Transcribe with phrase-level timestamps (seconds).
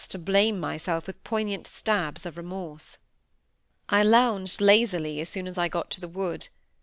[0.09, 2.97] to blame myself with poignant stabs of remorse.
[3.87, 6.47] I lounged lazily as soon as I got to the wood.